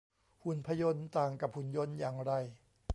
[0.43, 2.31] หุ่นพยนต์ ต่างกับหุ่นยนต์อย่างไร